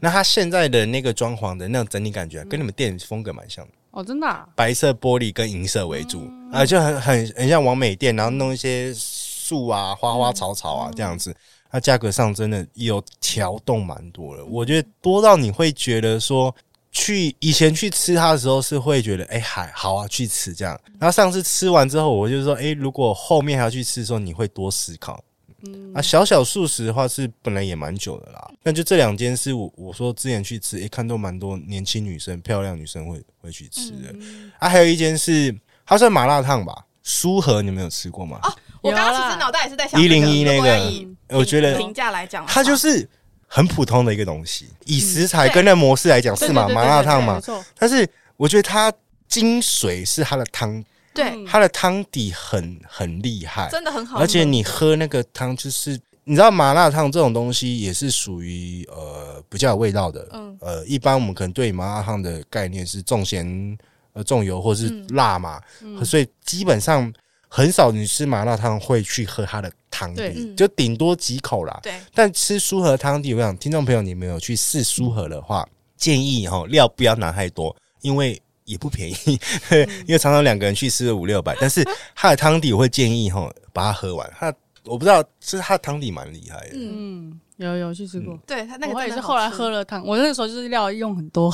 [0.00, 11.34] 那他现在的那个装潢的那种整体感觉，跟你们店风格蛮像的哦，真的，白色玻璃跟银色为主啊，就很很很像网美店，然后弄一些树啊、花花草草啊这样子。
[11.74, 16.54] 它价格上真的有调动蛮多的，我觉得多到你会觉得说，
[16.92, 25.20] 去以前去吃它的时候是会觉得哎还好啊去吃这样，然后上次吃完之后，我就说哎如果后面还要去吃的时候，你会多思考。
[25.66, 34.14] 嗯，啊小小素食的话是本来也蛮久的啦，那就这两间是我我说之前去吃，一看都蛮多年轻女生漂亮女生会会去吃的。
[34.60, 35.52] 啊还有一间是
[35.84, 38.38] 它算麻辣烫吧，苏和你们有吃过吗？
[38.80, 43.08] 我刚刚其实脑袋也是在想一零一那个，我觉得评价来讲，它就是
[43.46, 44.68] 很普通的一个东西。
[44.84, 47.40] 以食材跟那模式来讲是嘛，麻辣烫嘛。
[47.78, 48.06] 但是
[48.36, 48.92] 我觉得它
[49.28, 50.84] 精髓是它的汤，
[51.14, 54.18] 对，它的汤底很很厉害，真的很好。
[54.18, 60.28] 而且你喝那个汤，就是你知道麻辣烫这种东西也是属于呃比较有味道的。
[60.32, 63.78] 嗯，呃，一般我们可能对麻辣烫的概念是重咸、
[64.12, 65.60] 呃重油或是辣嘛，
[66.04, 67.12] 所以基本上。
[67.56, 71.78] 很少你吃麻辣烫会去喝它的汤底，就顶多几口啦。
[71.84, 75.64] 对，但吃苏荷汤底，我想听众朋友你们有去试苏荷的话，
[75.96, 79.38] 建议哈料不要拿太多，因为也不便宜。
[79.70, 81.84] 嗯、因为常常两个人去吃五六百，但是
[82.16, 84.28] 它的汤底我会建议哈把它喝完。
[84.36, 84.52] 它
[84.84, 86.72] 我不知道，是它的汤底蛮厉害的。
[86.74, 88.34] 嗯，有有去吃过。
[88.34, 91.52] 嗯、对他那个我也是后来喝了汤，我那个时候就是料用很多。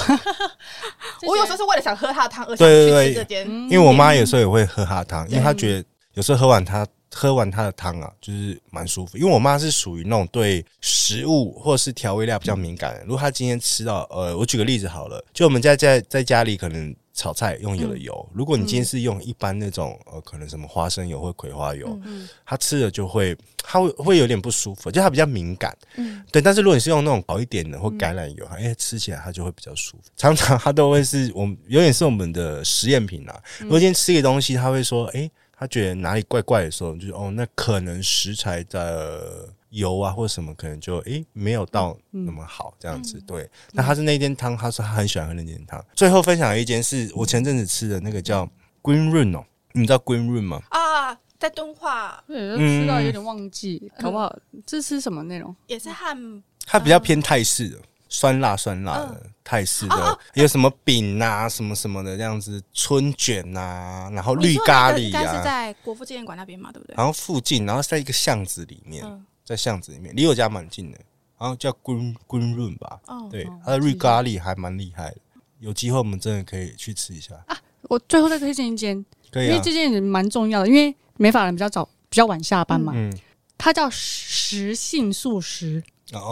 [1.26, 5.84] 我有时候是为了想喝他的汤而想去吃这间，因为我妈有时候也会喝他的汤，因为她觉得。
[6.14, 6.84] 有时候喝完他，
[7.14, 9.16] 喝完他的汤啊，就是蛮舒服。
[9.16, 13.02] 因为我妈是属于那种对食物或是调味料比较敏感的。
[13.02, 22.00] 如果她今天吃到，呃，我举个例子好了，就我们家在在家里可能炒菜用有的油，如果你今天是用一般那种呃，可能什么花生油或葵花油，
[22.46, 25.76] 它吃了就会，它会会有点不舒服，就它比较敏感。
[25.96, 26.40] 嗯，对。
[26.40, 30.04] 但是如果你是用那种好一点的或橄榄油，哎，吃起来它就会比较舒服。
[30.16, 33.38] 常常它都会是我们有点是我们的实验品啊。
[33.58, 35.30] 如果今天吃一个东西，他会说，哎。
[35.62, 43.18] 他觉得哪里怪怪的时候，就是哦，那可能食材的油啊或者什么，可能就诶、欸、没有到那么好这样子。
[43.18, 45.84] 嗯、对，那他是那间汤，他说他很喜欢喝那间汤。
[45.94, 48.46] 最后分享一间是我前阵子吃的那个叫
[48.82, 50.60] Green Room 哦，你知道 Green Room 吗？
[50.70, 54.34] 啊，在敦化，对，吃到有点忘记，好不好？
[54.66, 55.54] 这是什么内容？
[55.66, 57.78] 也是汉，它比较偏泰式的。
[58.12, 64.98] 酸辣酸辣的泰式的，有什么饼啊，什么什么的这样子，春卷呐，然后绿咖喱啊。
[64.98, 66.94] 应该是在国父纪念馆那边嘛，对不对？
[66.96, 69.04] 然后附近，然后在一个巷子里面，
[69.50, 70.98] 在巷子里面，离我家蛮近的。
[71.36, 75.16] 然后叫 Green Green Room 吧，对，它的绿咖喱还蛮厉害的。
[75.58, 77.58] 有机会我们真的可以去吃一下啊！
[77.88, 78.96] 我最后再推荐一间，
[79.34, 82.92] 因为这间也蛮重要的，因为美法人比较早、比较晚下班嘛。
[82.94, 83.12] 嗯，
[83.58, 85.82] 它叫食性素食，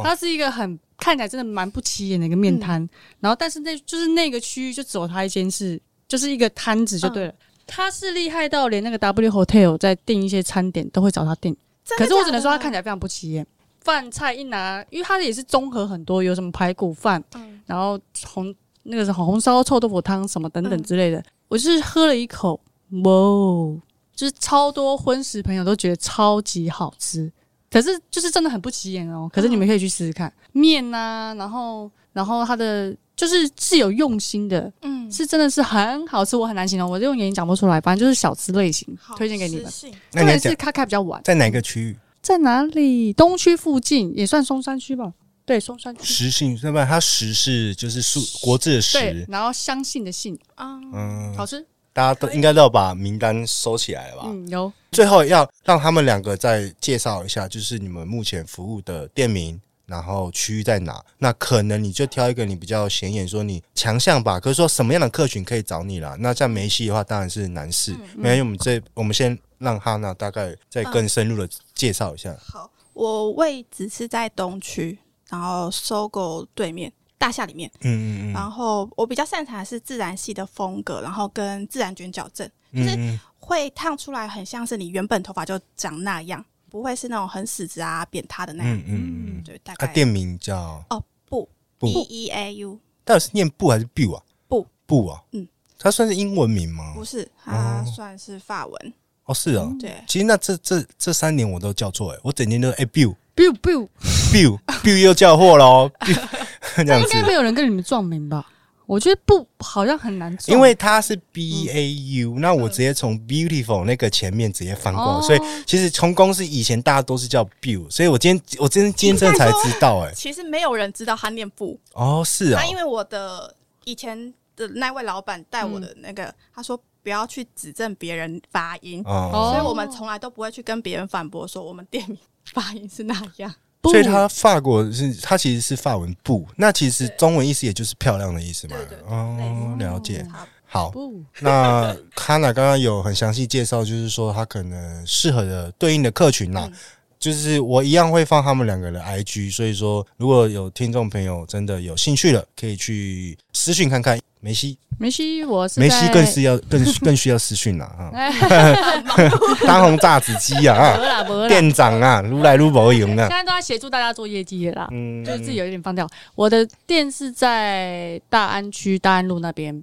[0.05, 0.79] 它是一个很。
[0.99, 7.31] 看起来真的蛮不起眼的一个面摊，嗯、然后但是那就是那个区域就只有他一间是，就是一个摊子就对了。
[7.31, 7.37] 嗯、
[7.69, 11.57] 他是厉害到连那个 W Hotel 在订一些餐点都会找他订。
[11.97, 13.47] 可是我只能说它看起来非常不起眼。
[13.81, 21.19] 饭菜一拿，因为它也是综合很多，有什么排骨饭，嗯、然后红那个是红烧臭豆腐汤什么等等之类的。
[21.19, 23.81] 嗯、我就是喝了一口，哇，
[24.15, 27.33] 就是超多荤食朋友都觉得超级好吃。
[27.71, 29.31] 可是就是真的很不起眼哦。
[29.33, 37.81] 可是你们可以去试试看面呐、啊，然后然后它的就是是有用心的，嗯，是真的是很好吃，我很难形容，我用眼睛讲不出来。
[37.81, 39.65] 反正就是小吃类型，推荐给你们。
[40.13, 41.97] 那也是开开比较晚，在哪个区域？
[42.23, 43.13] 在哪里？
[43.13, 45.13] 东区附近也算松山区吧？
[45.45, 46.05] 对，松山区。
[46.05, 51.67] 食信，要不然它食是就是数国字的食，然后相信的信啊，嗯，好吃。
[51.93, 54.23] 大家都应该都要把名单收起来了吧？
[54.27, 54.73] 嗯，有。
[54.93, 61.05] 最后要让他们两个再介绍一下，就是你们目前服务的店名，然后区域在哪？
[61.19, 64.39] 那可能你就挑一个你比较显眼，说你强项吧。
[64.39, 66.15] 可是说什么样的客群可以找你啦？
[66.21, 67.91] 那像梅西的话，当然是男士。
[68.17, 72.31] 因为、嗯嗯、我们这，我们先让哈娜大概再更深入的介绍一下。
[72.31, 74.97] 嗯、好，我位置是在东区，
[75.29, 76.93] 然后 SOGO 对面。
[77.21, 88.77] 大厦里面，嗯嗯嗯，然后我比较擅长的是自然系的风格，然后跟自然卷矫正，就是会烫出来很像是你原本头发就长那样，不会是那种很死直啊、扁塌的那样。
[88.77, 89.87] 嗯嗯嗯，对，大概。
[89.87, 94.23] 它店名叫哦不不 B E A U，到底是念布还是 biu 啊？
[94.47, 95.47] 不不啊，嗯，
[95.79, 96.93] 它算是英文名吗？
[96.95, 98.93] 不是，它算是法文。
[99.25, 99.93] 哦，是啊，对。
[100.07, 103.89] 其实那这这这三年我都叫错哎，我整天都哎 biu biu biu
[104.33, 105.91] biu biu 又叫货喽。
[106.87, 108.47] 那应该没有人跟你们撞名吧？
[108.89, 132.17] 我觉得不好像很难做，因为它是 B A U，、嗯、那我直接从 beautiful 那个前面直接翻过来，哦、所以其实从公司以前大家都是叫 Bill，所以我今天我今天今天才知道、欸，哎，其实没有人知道他念不哦，是啊，因为我的以前的那位老板带我的那个，嗯、他说不要去指正别人发音，哦、所以我们从来都不会去跟别人反驳说我们店名
[132.55, 133.55] 发音是那样。
[133.83, 138.77] 所以它法国是它其实是法文布，那其实中文意思也就是漂亮的意思嘛。
[139.07, 140.27] 哦，了解。
[140.71, 140.93] 好，
[141.41, 146.71] 那卡娜刚刚有很详细介绍，就是说它可能适合的对应的客群呐，
[147.19, 154.19] 就是我一样会放他们两个的 IG，所以说如果有听众朋友真的有兴趣了，可以去私讯看看。
[154.41, 158.09] 梅西，梅西，我是梅西，更是要 更更需要私讯了啊！
[159.67, 160.77] 当红炸子鸡啊！
[160.77, 163.27] 啊，店长啊，撸来如无用啊！
[163.27, 166.09] 现在都在协助大家做业绩啦，嗯，就是自己有一点放掉。
[166.37, 169.83] 我的店是在大安区大安路那边，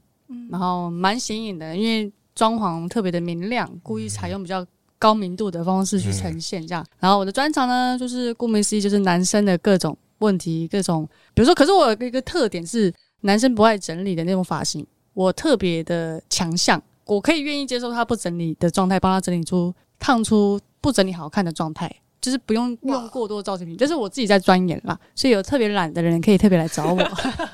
[0.50, 4.66] 然后蛮显眼的，因为装潢特别的明亮，故意采用比较
[5.06, 6.84] 高明度的方式去呈现这样。
[7.00, 12.92] 然后我的专长呢，就是顾名思义，就是男生的各种问题，各种，比如说，可是我有一个特点是。
[13.22, 21.92] 男生不爱整理的那种发型，我特别的强项，我可以愿意接受他不整理的状态，帮他整理出烫出不整理好看的状态，
[22.22, 25.00] 就是不用用过多造型品，这是我自己在钻研啦。
[25.16, 27.02] 所以有特别懒的人可以特别来找我，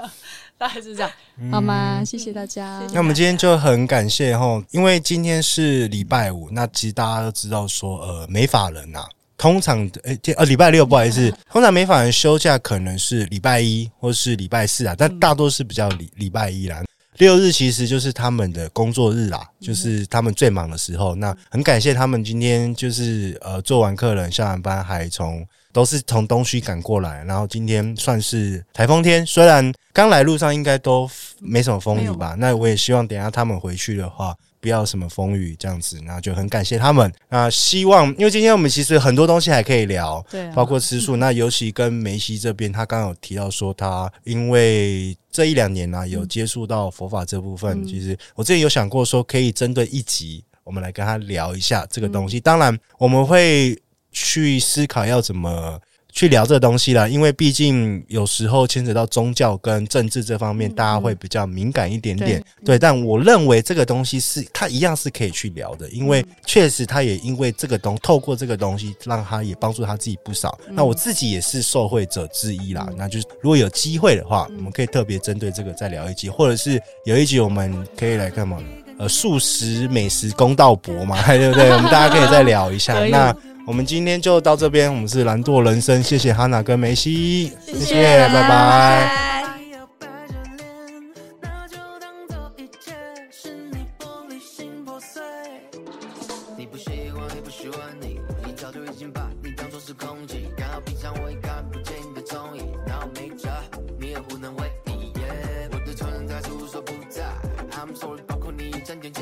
[0.62, 1.12] 大概是这样，
[1.52, 2.04] 好吗？
[2.06, 2.80] 谢谢大家。
[2.93, 9.10] 那我们今天就很感谢哈，因为今天是礼拜五，那其实大家都知道说，呃，美法人呐、啊。
[9.39, 16.84] 通常的诶，呃，礼拜六不好意思，通常美法人休假可能是礼拜一或是礼拜四啊，但大多是比较礼礼拜一啦。
[17.17, 21.15] 六日其实就是他们的工作日啦，就是他们最忙的时候。
[21.15, 32.36] 那很感谢他们今天就是呃做完客人下完班还从都是从东区赶过来，然后今天算是台风天，虽然刚来路上应该都没什么风雨吧。
[32.38, 34.36] 那我也希望等一下他们回去的话。
[34.62, 37.12] 不要什么风雨这样子，那就很感谢他们。
[37.30, 41.16] 那希望，因为今天我们其实很多东西还可以聊，对、啊，包括吃素。
[41.16, 47.82] 那尤其跟梅西这边，他刚刚有提到说，他因为这一两年呢、啊，有接触到佛法这部分。
[47.82, 52.38] 嗯、其实我之前有想过说，可以针对一集，我们来跟他聊一下这个东西。
[52.38, 53.76] 嗯、当然，我们会
[54.12, 55.80] 去思考要怎么。
[56.13, 62.38] 去聊这个东西啦，因为毕竟有时候牵扯到宗教跟政治这方面，大家会比较敏感一点点。
[62.38, 70.60] 嗯、对，对，但我认为这个东西是它一样是可以去聊的，因为确实他也因为这个东透过这个东西，让他也帮助他自己不少。
[70.67, 72.86] 嗯、那我自己也是受惠者之一啦。
[72.90, 78.62] 嗯、那就是如果有机会的话，我们可以特别针对这个再聊一集，或者是有一集我们可以来干嘛？
[79.00, 81.71] 呃，素食美食公道博嘛， 对不对？
[81.71, 83.00] 我们大家可以再聊一下。
[83.08, 83.33] 那。
[83.66, 87.54] 我们今天就到这边我们是懒惰人生谢谢哈娜跟梅西。
[87.66, 89.32] 谢谢拜拜。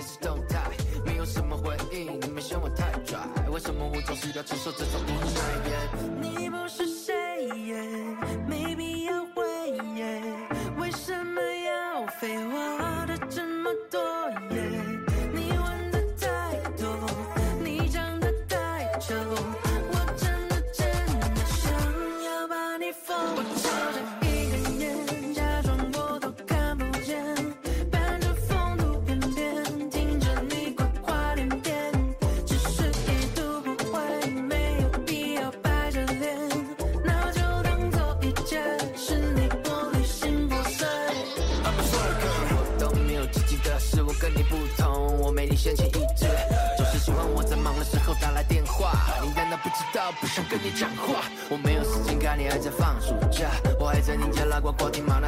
[0.02, 0.39] 是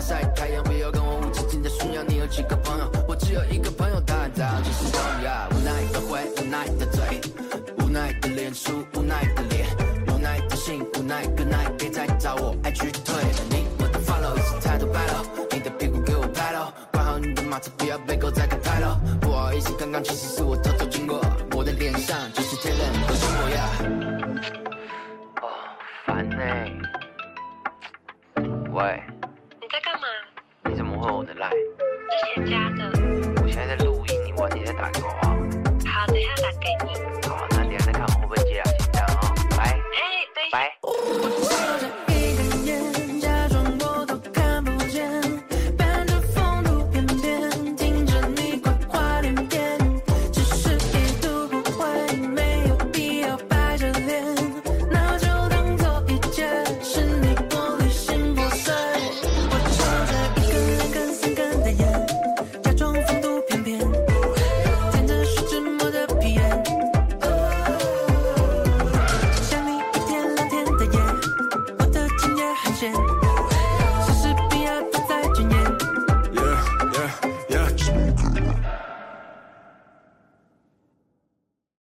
[0.02, 0.71] I say, Kaya